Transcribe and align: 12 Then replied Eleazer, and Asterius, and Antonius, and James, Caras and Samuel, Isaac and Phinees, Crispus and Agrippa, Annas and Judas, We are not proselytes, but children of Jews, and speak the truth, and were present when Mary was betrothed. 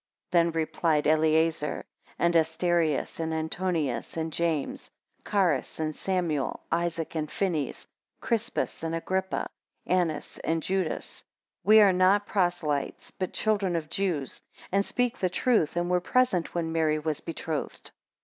12 0.31 0.31
Then 0.45 0.51
replied 0.53 1.05
Eleazer, 1.05 1.85
and 2.17 2.35
Asterius, 2.35 3.19
and 3.19 3.31
Antonius, 3.31 4.17
and 4.17 4.33
James, 4.33 4.89
Caras 5.23 5.79
and 5.79 5.95
Samuel, 5.95 6.63
Isaac 6.71 7.13
and 7.15 7.29
Phinees, 7.29 7.85
Crispus 8.19 8.81
and 8.81 8.95
Agrippa, 8.95 9.47
Annas 9.85 10.39
and 10.39 10.63
Judas, 10.63 11.23
We 11.63 11.81
are 11.81 11.93
not 11.93 12.25
proselytes, 12.25 13.11
but 13.11 13.31
children 13.31 13.75
of 13.75 13.91
Jews, 13.91 14.41
and 14.71 14.83
speak 14.83 15.19
the 15.19 15.29
truth, 15.29 15.77
and 15.77 15.87
were 15.87 16.01
present 16.01 16.55
when 16.55 16.71
Mary 16.71 16.97
was 16.97 17.21
betrothed. 17.21 17.91